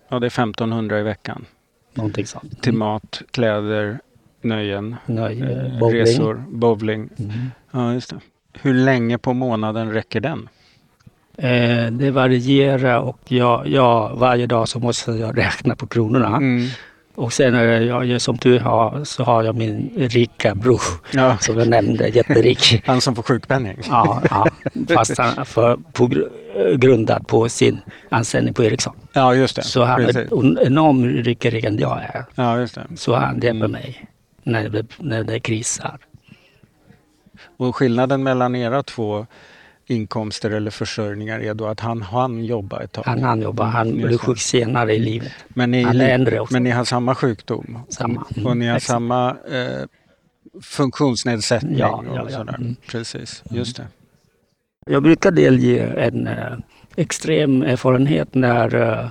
[0.09, 1.45] Ja, det är 1500 i veckan.
[1.93, 2.61] Någonting sånt.
[2.61, 3.99] Till mat, kläder,
[4.41, 5.79] nöjen, Nöje, eh, Mm.
[5.79, 6.01] bowling.
[6.01, 7.09] resor, bowling.
[7.19, 7.31] Mm.
[7.71, 8.19] Ja, just det.
[8.53, 10.49] Hur länge på månaden räcker den?
[11.37, 16.27] Eh, det varierar och jag, jag, varje dag så måste jag räkna på kronorna.
[16.37, 16.67] Mm.
[17.21, 17.53] Och sen
[17.87, 20.81] jag, som tur har så har jag min rika bror
[21.11, 22.81] Ja, som jag nämnde, jätterik.
[22.85, 23.77] han som får sjukpenning.
[23.89, 24.47] Ja, ja,
[24.95, 27.79] fast han för, på, gr- grundad på sin
[28.09, 28.95] anställning på Ericsson.
[29.13, 29.63] Ja, just det.
[29.63, 30.31] Så han är Precis.
[30.31, 32.25] en enorm rikare än jag är.
[32.35, 32.87] Ja, just det.
[32.95, 34.05] Så han hjälper mig
[34.43, 35.97] när det, när det krisar.
[37.57, 39.25] Och skillnaden mellan era två
[39.87, 43.03] inkomster eller försörjningar är då att han han jobba ett tag.
[43.05, 44.17] Han, han jobbar, han Mm, det.
[44.17, 45.31] sjuk senare i livet.
[45.49, 46.53] Men ni, han är äldre också.
[46.53, 47.79] men ni har samma sjukdom?
[47.89, 48.25] Samma.
[48.35, 48.91] Mm, Och ni har exakt.
[48.91, 49.85] samma eh,
[50.61, 52.39] funktionsnedsättning Ja, och ja, ja.
[52.55, 52.75] Mm.
[52.91, 53.87] Precis, just det.
[54.85, 56.53] Jag brukar delge en eh,
[56.95, 59.07] extrem erfarenhet när eh,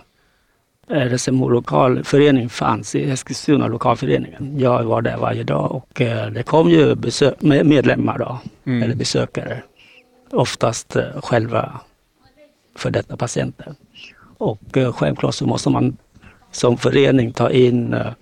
[0.88, 4.54] RSMO lokalförening fanns i Eskilstuna lokalföreningen.
[4.58, 8.82] Jag var där varje dag och eh, det kom ju besö- med- medlemmar då, Mm.
[8.82, 9.62] eller besökare.
[10.32, 11.80] Oftast eh, själva
[12.76, 13.74] för detta patienter.
[14.38, 15.96] Och eh, självklart så måste man
[16.52, 18.12] som förening ta in eh,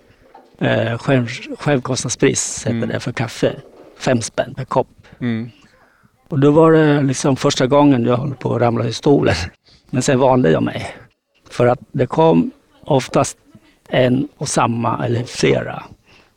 [0.59, 1.27] eh, själv,
[1.59, 2.89] självkostnadspris, heter Mm.
[2.89, 3.55] det, för kaffe.
[3.97, 4.87] Fem spänn per kopp.
[5.19, 5.49] Mm.
[6.27, 9.35] Och då var det liksom första gången jag höll på att ramla i stolen.
[9.89, 10.95] Men sen vande jag mig.
[11.49, 13.37] För att det kom oftast
[13.89, 15.83] en och samma eller flera.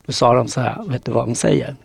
[0.07, 1.77] Då sa de så här, vet du vad de säger?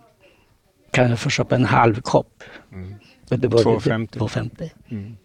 [0.92, 2.44] Kan jag få köpa en halv kopp?
[2.70, 2.97] Vet
[3.30, 4.08] vad det- 2,50.
[4.20, 4.70] 2,50.
[4.90, 5.18] Mm.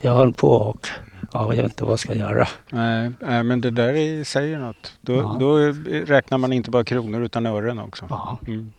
[0.00, 0.88] Jag höll på och
[1.32, 2.48] ja, jag vet inte vad jag ska göra.
[2.70, 4.92] Nej, men det där är, säger något.
[5.00, 5.36] Då, Ja.
[5.40, 5.56] då
[6.06, 8.06] räknar man inte bara kronor utan ören också.
[8.10, 8.38] Ja.
[8.46, 8.72] Mm.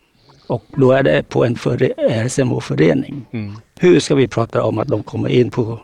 [0.46, 1.94] Och då är det på en före-
[2.26, 3.26] RSMO-förening.
[3.30, 3.54] Mm.
[3.78, 5.80] Hur ska vi prata om att de kommer in på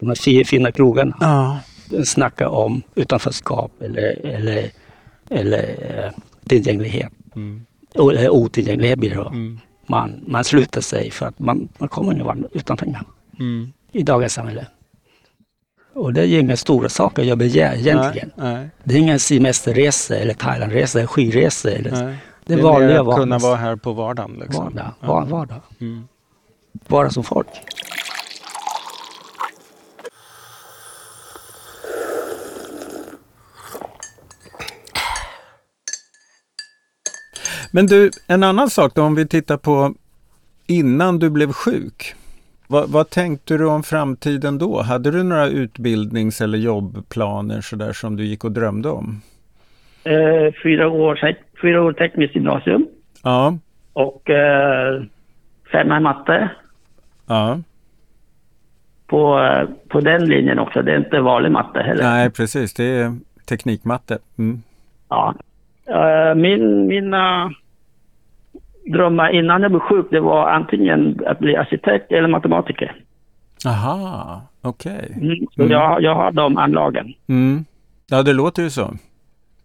[0.00, 1.16] de här fi- fina krogarna?
[1.20, 1.58] Ja.
[2.04, 4.70] snacka om utanförskap eller, eller,
[5.30, 5.62] eller
[6.04, 6.10] eh,
[6.48, 7.12] tillgänglighet.
[7.36, 7.66] Mm.
[7.94, 9.26] Eller otillgänglighet blir det då.
[9.28, 9.58] Mm.
[9.90, 13.02] Man, man slutar sig för att man, man kommer ingen vart utan pengar
[13.38, 13.72] Mm.
[13.92, 14.66] i dagens samhälle.
[15.94, 18.30] Och det är ju inga stora saker jag begär egentligen.
[18.36, 21.70] Nej, nej, Det är ingen semesterresa eller Thailandresa eller skiresa.
[21.70, 22.16] Eller, nej.
[22.44, 24.36] Det är vanliga att kunna vara här på vardagen.
[24.40, 24.64] Liksom.
[24.64, 24.92] vardag.
[25.00, 25.60] Var, vardag.
[25.80, 26.08] Mm.
[26.88, 27.48] Vara som folk.
[37.72, 39.94] Men du, en annan sak då om vi tittar på
[40.66, 42.14] innan du blev sjuk.
[42.66, 44.82] Vad, vad tänkte du om framtiden då?
[44.82, 49.22] Hade du några utbildnings eller jobbplaner sådär som du gick och drömde om?
[50.04, 51.18] Eh, fyra, år,
[51.62, 52.86] fyra år tekniskt gymnasium
[53.22, 53.58] Ja,
[53.92, 55.02] och eh,
[55.72, 56.50] femma i matte.
[57.26, 57.58] ja,
[59.06, 60.82] På, eh, på den linjen också.
[60.82, 62.02] Det är inte vanlig matte heller.
[62.02, 63.16] nej precis, det är
[63.48, 64.18] teknikmatte.
[64.38, 64.62] Mm.
[65.08, 65.34] Ja.
[65.86, 67.52] Eh, min, mina
[68.86, 72.96] drömmar innan jag blev sjuk det var antingen att bli arkitekt eller matematiker.
[73.66, 75.12] Aha, okej.
[75.20, 75.36] Mm.
[75.54, 75.72] Så Mm.
[75.72, 77.12] jag, jag har de anlagen.
[77.28, 77.64] Mm.
[78.10, 78.94] Ja, det låter ju så.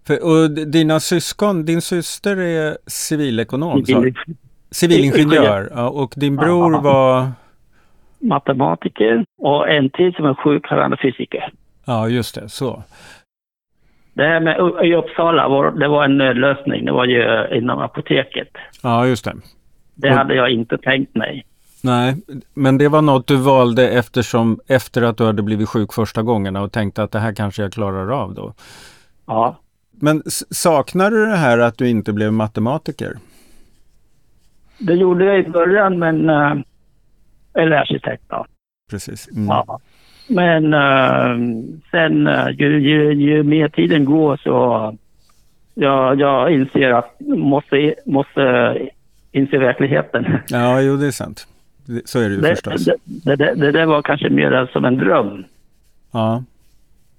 [0.07, 4.13] För, och dina syskon, din syster är civilekonom, sa du?
[4.71, 5.69] Civilingenjör.
[5.75, 6.79] Ja, och din bror Ja.
[6.83, 7.31] var...
[8.19, 11.53] Matematiker och en till som är sjuk, han är fysiker.
[11.85, 12.83] Ja, just det, så.
[14.15, 16.85] Det här med i Uppsala, var, det var en nödlösning.
[16.85, 18.47] Det var ju inom apoteket.
[18.83, 19.35] Ja, just det.
[19.95, 21.45] Det Och- hade jag inte tänkt mig.
[21.83, 22.15] Nej,
[22.53, 26.61] men det var något du valde eftersom, efter att du hade blivit sjuk första gångerna
[26.61, 28.53] och tänkte att det här kanske jag klarar av då.
[29.27, 29.57] Ja.
[29.91, 33.13] Men saknar du det här att du inte blev matematiker?
[34.77, 36.29] Det gjorde jag i början, men...
[36.29, 36.53] eh,
[37.53, 38.45] Eller arkitekt då.
[38.89, 39.27] Precis.
[39.31, 39.47] Mm.
[39.47, 39.79] Ja.
[40.27, 44.97] Men eh, sen eh, ju, ju, ju mer tiden går så
[45.73, 48.77] jag, jag inser att måste, måste
[49.31, 50.25] inse verkligheten.
[50.49, 51.47] Ja, jo det är sant.
[52.05, 52.85] Så är det ju det, förstås.
[52.85, 55.43] Det, det, det, det där var kanske mer som en dröm.
[56.11, 56.43] Ja.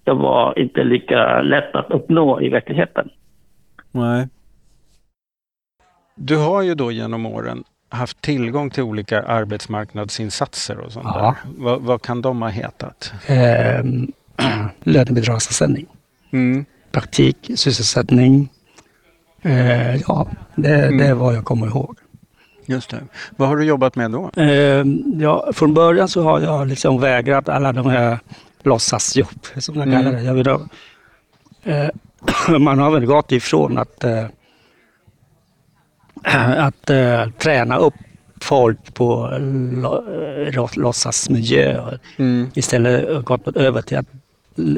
[0.04, 3.08] Det var inte lika lätt att uppnå i verkligheten.
[3.92, 4.28] Nej.
[6.14, 11.20] Du har ju då genom åren haft tillgång till olika arbetsmarknadsinsatser och sånt Ja.
[11.44, 11.52] där.
[11.64, 13.12] Vad, vad kan de ha hetat?
[13.26, 13.84] Eh,
[14.84, 15.86] lönebidragsanställning,
[16.32, 16.64] Mm.
[16.92, 18.48] praktik, sysselsättning.
[19.42, 20.98] Eh, ja, det, Mm.
[20.98, 21.96] det är vad jag kommer ihåg.
[22.66, 23.00] Just det.
[23.36, 24.30] Vad har du jobbat med då?
[24.36, 24.84] Eh,
[25.20, 28.18] ja, från början så har jag liksom vägrat alla de här
[28.62, 29.98] låtsasjobb, som jag Mm.
[30.04, 30.22] kallar det.
[30.22, 30.48] Jag vill
[31.64, 31.88] eh,
[32.58, 34.24] man har väl gått ifrån att, eh,
[36.58, 37.94] att eh, träna upp
[38.40, 39.38] folk på
[39.72, 40.04] lo,
[40.46, 41.98] eh, låtsasmiljö.
[42.16, 42.50] Mm.
[42.54, 44.06] Istället gått över till att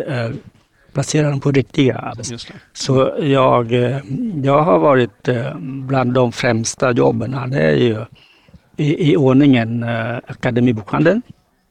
[0.08, 0.30] eh,
[0.92, 2.56] placera dem på riktiga arbetsplatser.
[2.72, 3.72] Så jag,
[4.42, 5.28] jag har varit
[5.60, 7.50] bland de främsta jobben.
[7.50, 8.04] Det är ju
[8.76, 9.84] i, i ordningen
[10.26, 11.22] Akademibokhandeln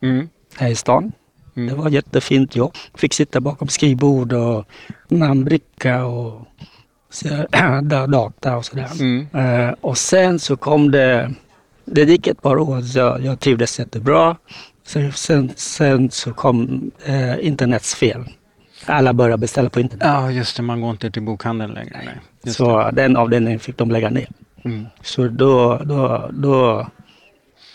[0.01, 0.29] Mm.
[0.55, 1.11] här i stan.
[1.55, 1.69] Mm.
[1.69, 2.73] Det var ett jättefint jobb.
[2.95, 4.65] Fick sitta bakom skrivbord och
[5.07, 6.47] namnbricka och
[7.19, 7.27] så,
[7.81, 8.87] da- data och sådär.
[8.99, 9.27] Mm.
[9.33, 11.33] Eh, och sen så kom det,
[11.85, 14.35] det gick ett par år så jag, jag trivdes jättebra.
[14.85, 18.23] Sen, sen, sen så kom eh, internets fel.
[18.85, 20.07] Alla började beställa på internet.
[20.07, 20.63] Ja, just det.
[20.63, 22.01] Man går inte till bokhandeln längre.
[22.05, 22.15] Nej.
[22.43, 22.63] Just det.
[22.65, 24.27] Så den avdelningen fick de lägga ner.
[24.65, 24.85] Mm.
[25.01, 26.87] Så då, då, då,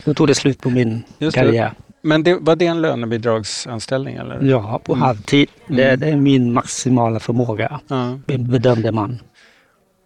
[0.04, 1.40] då tog det slut på min Just det.
[1.40, 1.72] karriär.
[2.02, 4.42] Men det, var det en lönebidragsanställning eller?
[4.42, 5.48] Ja, på halvtid.
[5.68, 6.00] Det, Mm.
[6.00, 8.18] det är min maximala förmåga, Ja.
[8.26, 9.18] bedömde man.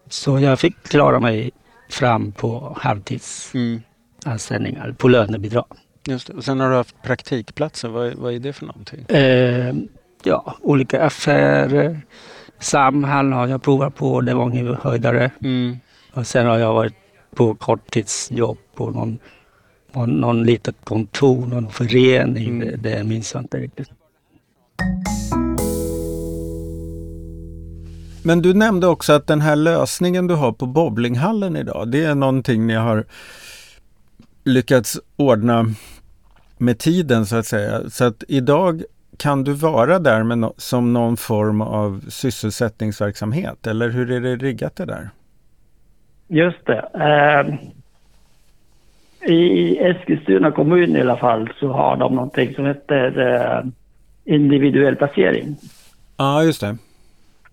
[0.09, 1.51] Så jag fick klara mig
[1.90, 4.95] fram på halvtidsanställningar, Mm.
[4.97, 5.66] på lönebidrag.
[6.09, 6.33] Just det.
[6.33, 7.88] Och sen har du haft praktikplatser.
[7.88, 9.07] Vad, vad är det för någonting?
[9.16, 9.75] Eh,
[10.23, 12.01] ja, olika affärer.
[12.59, 15.31] Samhall har jag provat på, det var ingen höjdare.
[15.42, 15.77] Mm.
[16.12, 16.95] Och sen har jag varit
[17.35, 19.19] på korttidsjobb på någon,
[19.92, 22.49] någon, någon litet kontor, någon förening.
[22.49, 22.69] Mm.
[22.69, 23.88] Det, det minns jag inte riktigt.
[28.26, 32.14] Men du nämnde också att den här lösningen du har på bowlinghallen idag, det är
[32.14, 33.04] någonting ni har
[34.44, 35.64] lyckats ordna
[36.58, 37.90] med tiden så att säga.
[37.90, 38.82] Så att idag
[39.18, 44.36] kan du vara där med no som någon form av sysselsättningsverksamhet eller hur är det
[44.36, 45.10] riggat det där?
[46.28, 46.88] Just det.
[46.94, 47.54] Eh,
[49.30, 53.64] I Eskilstuna kommun i alla fall så har de någonting som heter eh,
[54.34, 55.56] individuell placering.
[56.16, 56.76] Ja, just det.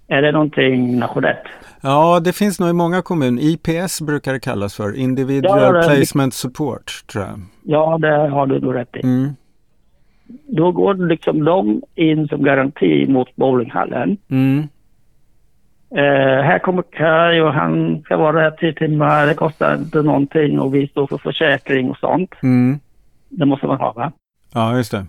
[0.07, 1.39] Är det någonting nationellt?
[1.81, 3.41] Ja, det finns nog i många kommuner.
[3.41, 4.95] IPS brukar det kallas för.
[4.95, 7.39] Individual Ja, det- Placement Support, tror jag.
[7.63, 8.99] Ja, det har du nog rätt i.
[9.03, 9.29] Mm.
[10.47, 14.17] Då går liksom de in som garanti mot bowlinghallen.
[14.29, 14.67] Mm.
[15.95, 19.27] Eh, här kommer Kaj och han ska vara här tio timmar.
[19.27, 22.31] Det kostar inte någonting och vi står för försäkring och sånt.
[22.43, 22.79] Mm.
[23.29, 24.11] Det måste man ha va?
[24.53, 25.05] Ja, just det.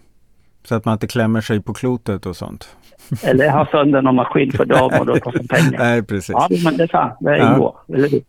[0.65, 2.77] Så att man inte klämmer sig på klotet och sånt.
[3.25, 5.79] Eller ha sönder någon maskin för dem och kostar pengar.
[5.79, 6.35] Nej, precis.
[6.39, 7.15] Ja, men det är sant.
[7.21, 7.55] Det Ja.
[7.55, 7.77] ingår.
[7.95, 8.21] Eller hur?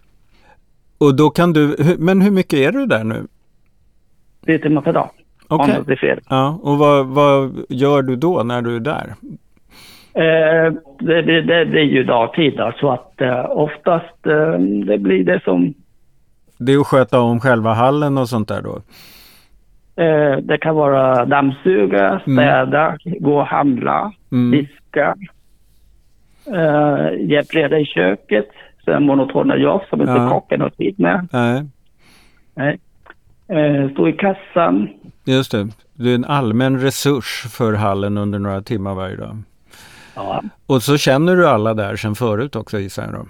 [0.98, 3.28] Och då kan du, men hur mycket är du där nu?
[4.46, 5.10] Tio timmar per dag.
[5.48, 5.98] Okej.
[5.98, 6.20] Fel.
[6.30, 9.16] Ja, och vad, vad gör du då när du är där?
[10.14, 14.98] Eh, det, det, det, det är ju dagtid då, så att eh, oftast eh, det
[14.98, 15.74] blir det som
[16.58, 18.82] Det är att sköta om själva hallen och sånt där då?
[19.96, 24.52] Eh, det kan vara dammsuga, städa, gå och handla, Mm.
[24.52, 25.16] diska,
[26.48, 28.50] eh, hjälp reda i köket.
[28.86, 30.30] Sen monotona jobb som inte Ja.
[30.30, 31.28] kocken har tid med.
[31.32, 31.64] Nej,
[32.56, 32.80] Nej.
[33.48, 34.90] Eh, stå i kassan.
[35.26, 35.68] just det.
[35.94, 39.38] Du är en allmän resurs för hallen under några timmar varje dag.
[40.16, 40.44] Ja.
[40.66, 43.26] Och så känner du alla där sedan förut också gissar jag då?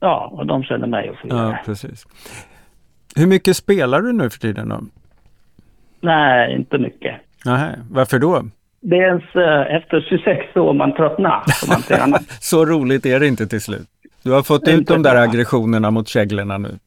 [0.00, 1.48] ja, och de känner mig och så vidare.
[1.50, 2.06] Ja, precis.
[3.16, 4.80] Hur mycket spelar du nu för tiden då?
[6.04, 7.14] Nej, inte mycket.
[7.44, 8.42] Nähä, varför då?
[8.80, 11.42] Det är ens eh, efter 26 år man tröttnar.
[12.40, 13.88] Så roligt är det inte till slut.
[14.22, 16.78] Du har fått ut de där aggressionerna mot käglorna nu.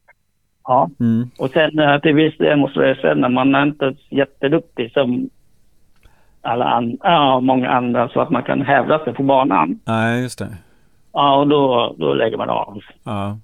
[0.64, 0.90] Ja.
[1.00, 1.30] Mm.
[1.38, 5.30] Och sen eh, till viss del måste jag erkänna, man är inte jätteduktig som
[6.42, 9.80] alla an- ja, många andra så att man kan hävda sig på banan.
[9.84, 10.56] Nej, just det.
[11.12, 12.80] Ja, och då, då lägger man av.
[13.04, 13.38] Ja.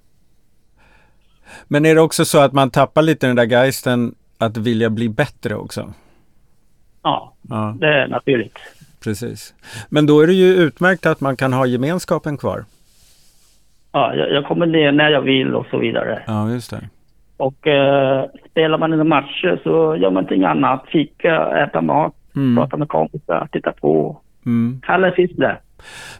[1.67, 5.09] Men är det också så att man tappar lite den där geisten att vilja bli
[5.09, 5.93] bättre också?
[7.03, 8.57] Ja, Ja, det är naturligt.
[9.03, 9.53] precis.
[9.89, 12.65] Men då är det ju utmärkt att man kan ha gemenskapen kvar.
[13.91, 16.23] Ja, jag, jag kommer ner när jag vill och så vidare.
[16.27, 16.89] Ja, just det.
[17.37, 20.83] Och eh, spelar man en matcher så gör man någonting annat.
[20.91, 22.55] Fika, äta mat, Mm.
[22.55, 24.21] prata med kompisar, titta på.
[24.45, 24.81] Mm.
[24.85, 25.59] Kalle finns där.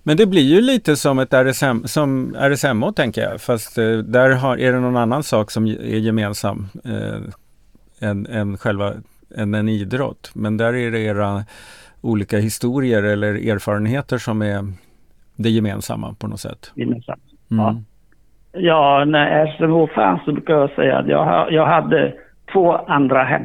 [0.03, 4.29] Men det blir ju lite som ett RSM, som RSMO tänker jag, fast eh, där
[4.35, 7.21] har, är det någon annan sak som är gemensam eh,
[8.05, 8.93] än, än, själva,
[9.37, 10.31] än en idrott.
[10.33, 11.43] Men där är det era
[12.01, 14.73] olika historier eller erfarenheter som är
[15.35, 16.71] det gemensamma på något sätt.
[16.75, 17.23] Gemensamt.
[17.51, 17.65] Mm.
[17.65, 17.81] Ja.
[18.51, 22.13] ja, när SMO fanns så brukar jag säga att jag, jag hade
[22.53, 23.43] två andra hem.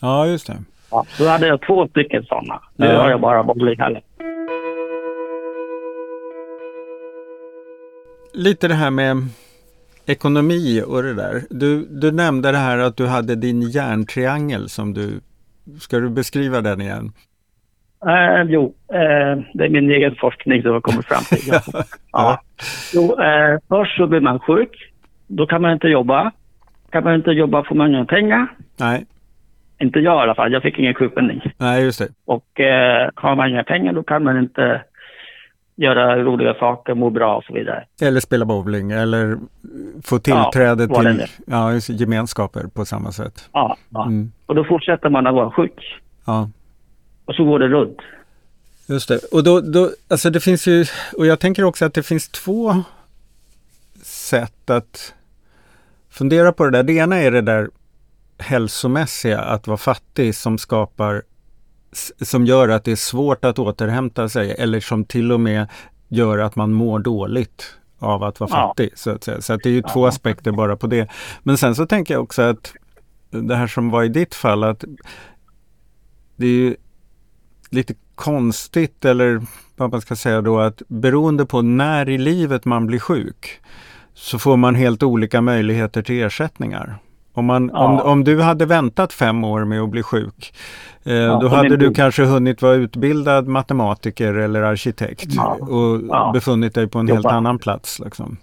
[0.00, 0.56] Ja, just det.
[0.90, 2.60] Ja, då hade jag två stycken sådana.
[2.76, 3.02] Nu ja.
[3.02, 4.02] har jag bara bowlinghallen.
[8.32, 9.16] Lite det här med
[10.06, 11.42] ekonomi och det där.
[11.50, 15.20] Du, du nämnde det här att du hade din järntriangel som du...
[15.80, 17.12] Ska du beskriva den igen?
[18.06, 21.52] Uh, jo, uh, det är min egen forskning som har kommit fram till.
[22.12, 22.40] ja.
[22.94, 24.92] Jo, uh, först så blir man sjuk.
[25.26, 26.32] Då kan man inte jobba.
[26.90, 28.46] Kan man inte jobba får man inga pengar.
[28.76, 29.06] Nej.
[29.78, 30.52] Inte jag i alla fall.
[30.52, 31.40] Jag fick ingen sjukpenning.
[31.58, 32.08] Nej, just det.
[32.24, 32.60] Och
[33.14, 34.82] har man inga pengar då kan man inte
[35.76, 37.84] göra roliga saker, må bra och så vidare.
[38.00, 39.38] Eller spela bowling eller
[40.04, 43.48] få tillträde ja, till ja, gemenskaper på samma sätt.
[43.52, 44.06] Ja, ja.
[44.06, 44.32] Mm.
[44.46, 46.00] och då fortsätter man att vara sjuk.
[46.24, 46.50] Ja.
[47.24, 47.98] Och så går det runt.
[48.88, 49.18] Just det.
[49.32, 50.84] Och då, då, alltså det finns ju,
[51.16, 52.82] och jag tänker också att det finns två
[54.02, 55.14] sätt att
[56.10, 56.82] fundera på det där.
[56.82, 57.70] Det ena är det där
[58.38, 61.22] hälsomässiga, att vara fattig som skapar
[62.20, 65.66] som gör att det är svårt att återhämta sig eller som till och med
[66.08, 68.68] gör att man mår dåligt av att vara ja.
[68.68, 68.90] fattig.
[68.94, 69.40] Så att säga.
[69.40, 69.88] Så att det är ju ja.
[69.88, 71.08] två aspekter bara på det.
[71.42, 72.74] Men sen så tänker jag också att
[73.30, 74.84] det här som var i ditt fall att
[76.36, 76.76] det är ju
[77.70, 79.42] lite konstigt eller
[79.76, 83.60] vad man ska säga då att beroende på när i livet man blir sjuk
[84.14, 86.98] så får man helt olika möjligheter till ersättningar.
[87.36, 87.78] Om, man, ja.
[87.78, 90.52] om, om du hade väntat fem år med att bli sjuk,
[91.04, 95.58] eh, ja, då hade du kanske hunnit vara utbildad matematiker eller arkitekt ja.
[95.60, 98.00] och befunnit dig på en helt annan plats.
[98.04, 98.36] Liksom.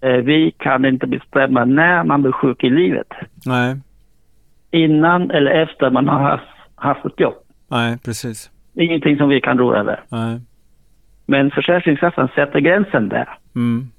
[0.00, 3.08] Eh, vi kan inte bestämma när man blir sjuk i livet.
[3.46, 3.76] Nej.
[4.70, 7.34] Innan eller efter man har haft, haft ett jobb.
[7.68, 8.50] Nej, precis.
[8.74, 10.00] Ingenting som vi kan rå över.
[10.08, 10.40] Nej.
[11.26, 13.28] Men Försäkringskassan sätter gränsen där.
[13.54, 13.90] Mm.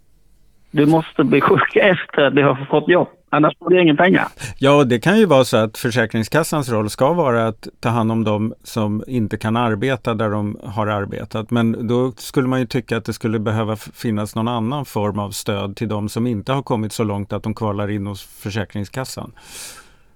[0.72, 3.08] Du måste bli sjuk efter att du har fått jobb.
[3.36, 4.28] Annars får du ingen pengar.
[4.58, 8.24] Ja, det kan ju vara så att Försäkringskassans roll ska vara att ta hand om
[8.24, 11.52] dem som inte kan arbeta där de har arbetat.
[11.52, 15.32] Men då skulle man ju tycka att det skulle behöva finnas någon annan form av
[15.32, 19.32] stöd till de som inte har kommit så långt att de kvalar in hos Försäkringskassan.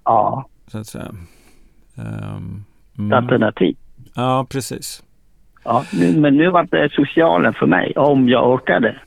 [0.04, 0.48] Ja.
[0.66, 1.14] Så att säga.
[1.94, 2.64] Um,
[2.98, 3.12] mm.
[3.12, 3.76] Alternativ.
[4.14, 5.02] Ja, precis.
[5.64, 5.84] Ja,
[6.16, 9.00] men nu var det socialen för mig, om jag orkade.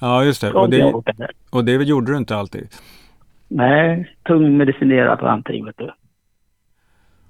[0.00, 0.52] Ja, just det.
[0.52, 0.94] Och det,
[1.50, 2.68] och det gjorde du inte alltid?
[3.48, 5.90] Nej, tungmedicinerat och allting vet du.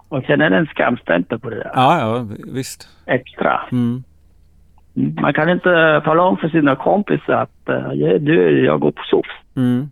[0.08, 1.70] Och sen är det en skamstämpel på det där.
[1.74, 2.88] Ja, ja visst.
[3.06, 3.60] Extra.
[3.72, 4.04] Mm.
[4.96, 5.14] mm.
[5.20, 7.88] Man kan inte tala om för sina kompisar att uh,
[8.20, 9.26] du, jag går på SOS.
[9.56, 9.88] Mm.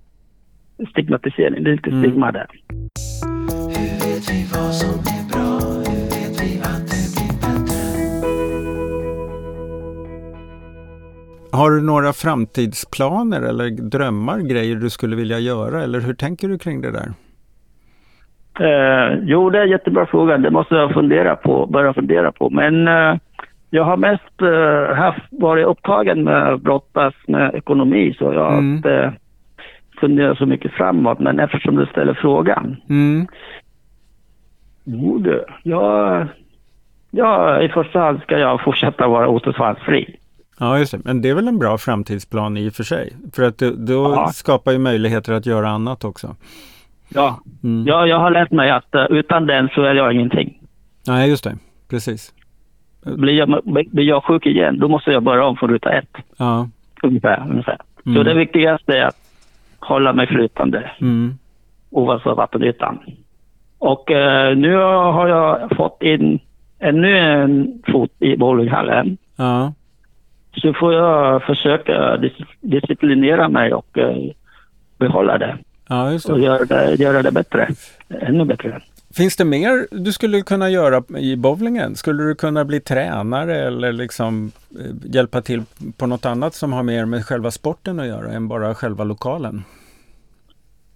[0.91, 2.03] Stigmatisering, det är lite mm.
[2.03, 2.47] stigma där.
[11.53, 16.59] Har du några framtidsplaner eller drömmar, grejer du skulle vilja göra eller hur tänker du
[16.59, 17.09] kring det där?
[18.61, 20.39] Eh, jo, det är en jättebra fråga.
[20.39, 22.51] Det måste jag fundera på, börja fundera på.
[22.51, 23.17] Men eh,
[23.71, 28.59] jag har mest eh, haft, varit upptagen med att brottas med ekonomi så jag har
[28.59, 28.77] mm.
[28.77, 29.13] inte
[30.01, 31.19] funderat så mycket framåt.
[31.19, 32.77] Men eftersom du ställer frågan.
[32.89, 33.27] Mm.
[34.85, 36.27] Jo du, jag,
[37.11, 40.17] ja, i första hand ska jag fortsätta vara återfallsfri.
[40.63, 41.01] Ja, just det.
[41.05, 43.13] Men det är väl en bra framtidsplan i och för sig?
[43.33, 44.31] För att då ja.
[44.33, 46.37] skapar ju möjligheter att göra annat också.
[47.09, 47.87] Ja, mm.
[47.87, 50.59] ja jag har lärt mig att uh, utan den så är jag ingenting.
[51.07, 51.57] Nej, just det.
[51.91, 52.33] Precis.
[53.05, 56.17] Blir jag, blir jag sjuk igen, då måste jag börja om från ruta ett.
[56.37, 56.69] Ja.
[57.03, 57.47] Ungefär.
[57.51, 57.79] ungefär.
[58.07, 58.17] Mm.
[58.17, 59.17] Så det viktigaste är att
[59.79, 60.91] hålla mig flytande.
[61.01, 61.35] Mm.
[61.91, 62.99] Oavsett vattenytan.
[63.79, 66.41] Och uh, nu har jag fått in
[66.79, 69.17] ännu en fot i bowlinghallen.
[69.37, 69.73] Ja
[70.55, 72.17] så får jag försöka
[72.61, 74.17] disciplinera mig och eh,
[74.99, 75.59] behålla det.
[75.89, 76.33] Ja, just det.
[76.33, 77.69] Och göra det, göra det bättre.
[78.09, 78.81] Ännu bättre.
[79.17, 81.95] Finns det mer du skulle kunna göra i bowlingen?
[81.95, 85.63] Skulle du kunna bli tränare eller liksom eh, hjälpa till
[85.99, 89.65] på något annat som har mer med själva sporten att göra än bara själva lokalen?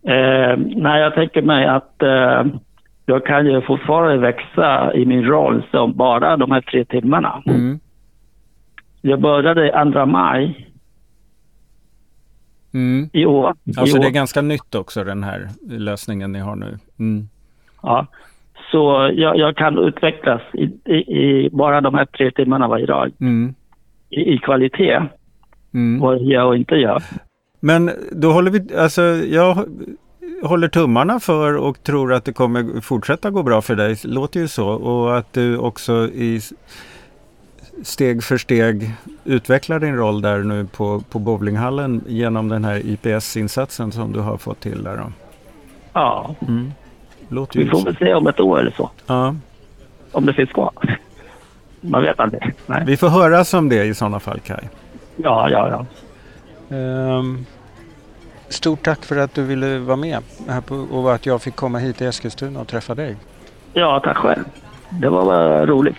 [0.07, 2.45] Eh, nej, jag tänker mig att eh,
[3.07, 7.43] jag kan ju fortfarande växa i min roll som bara de här tre timmarna.
[7.47, 7.81] Mm.
[9.07, 10.69] Jag började 2 maj
[12.75, 13.11] mm.
[13.13, 13.55] i år.
[13.77, 16.79] Alltså I det är ganska nytt också den här lösningen ni har nu.
[16.99, 17.29] Mm.
[17.83, 18.07] Ja,
[18.71, 23.13] Så jag, jag kan utvecklas i, i, i, bara de här tre timmarna varje dag
[23.21, 23.55] Mm.
[24.11, 25.03] i, i kvalitet.
[25.75, 26.01] Mm.
[26.01, 27.03] Vad jag gör och inte gör.
[27.61, 29.65] Men då håller vi, alltså jag
[30.43, 33.97] håller tummarna för och tror att det kommer fortsätta gå bra för dig.
[34.05, 34.69] Låter ju så.
[34.69, 36.41] Och att du också i
[37.83, 38.91] steg för steg
[39.25, 44.37] utvecklar din roll där nu på, på bowlinghallen genom den här IPS-insatsen som du har
[44.37, 44.97] fått till där.
[44.97, 45.13] Då.
[45.93, 46.73] Ja, Mm.
[47.29, 48.91] Låter vi får väl se om ett år eller så.
[49.07, 49.35] Ja.
[50.13, 50.73] Om det finns kvar.
[51.81, 52.53] Man vet aldrig.
[52.67, 52.83] Nej.
[52.87, 54.65] Vi får höras om det i sådana fall Kai.
[55.17, 55.87] Ja, ja, ja.
[56.77, 57.47] Ehm,
[58.49, 60.19] stort tack för att du ville vara med
[60.49, 63.17] här på, och att jag fick komma hit till Eskilstuna och träffa dig.
[63.73, 64.45] Ja, tack själv.
[64.91, 65.99] Det var bara roligt.